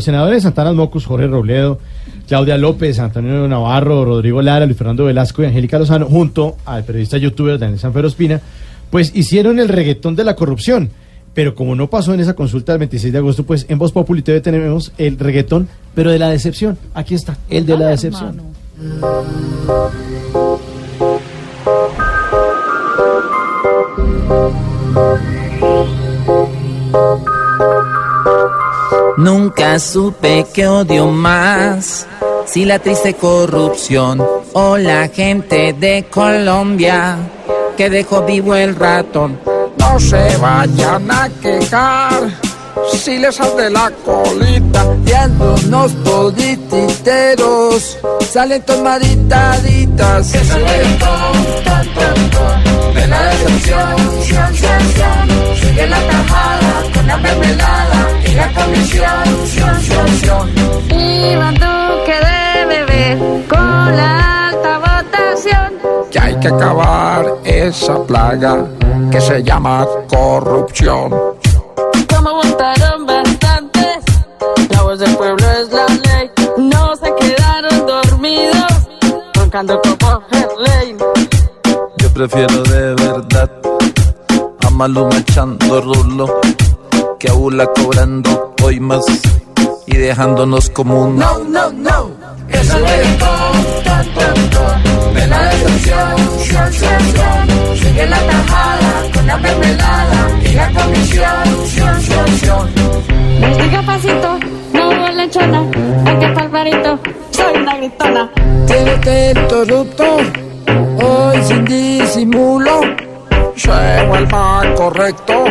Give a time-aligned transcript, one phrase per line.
[0.00, 1.78] Senadores Santana Mocus, Jorge Robledo,
[2.28, 7.16] Claudia López, Antonio Navarro, Rodrigo Lara, Luis Fernando Velasco y Angélica Lozano, junto al periodista
[7.18, 8.40] youtuber Daniel Sanfero Espina,
[8.90, 10.90] pues hicieron el reggaetón de la corrupción.
[11.34, 14.22] Pero como no pasó en esa consulta del 26 de agosto, pues en Voz Populi
[14.22, 16.76] TV tenemos el reggaetón, pero de la decepción.
[16.92, 18.40] Aquí está, el de la decepción.
[29.20, 32.06] Nunca supe que odio más,
[32.46, 37.18] si la triste corrupción o la gente de Colombia
[37.76, 39.38] que dejó vivo el ratón.
[39.78, 42.30] No se vayan a quejar
[42.96, 47.98] si les sale la colita Y algunos polititeros
[48.30, 50.32] salen tomaditaditas.
[50.32, 50.98] Que salen
[66.40, 68.66] Que hay que acabar esa plaga
[69.10, 71.10] que se llama corrupción.
[72.08, 73.98] Como votaron bastantes,
[74.70, 76.30] la voz del pueblo es la ley.
[76.56, 78.72] No se quedaron dormidos,
[79.34, 80.22] roncando como
[80.60, 80.96] ley.
[81.98, 83.50] Yo prefiero de verdad
[84.66, 86.40] a Maluma echando rulo
[87.18, 89.04] que a Ula cobrando hoy más
[89.86, 92.10] y dejándonos como un No, no, no,
[92.48, 94.89] es el reggaetón,
[98.00, 103.84] Sigue la tajada con la mermelada y la comisión, sion, sion, sion.
[103.84, 104.38] Pasito,
[104.72, 105.60] no hubo lechona.
[106.06, 106.98] Aquí está Alvarito,
[107.30, 108.30] soy una gritona.
[108.68, 110.04] El corrupto,
[111.02, 112.80] hoy sin disimulo,
[113.56, 115.44] se vuelva correcto.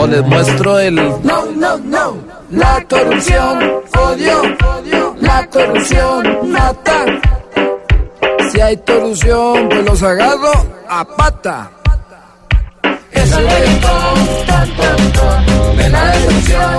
[0.00, 2.16] o les muestro el No, no, no,
[2.50, 3.58] la corrupción,
[3.96, 4.42] odio,
[4.76, 7.19] odio, la corrupción mata.
[8.62, 10.52] Hay corrupción, pues los agarro
[10.88, 11.70] a pata.
[13.10, 14.14] Es el reggaetón,
[14.46, 16.78] ton, ton, ton, de la decepción,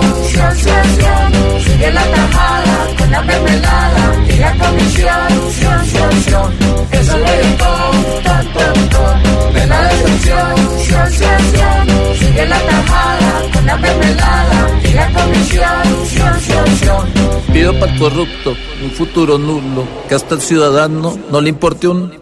[17.98, 22.21] corrupto un futuro nulo que hasta el ciudadano no le importe un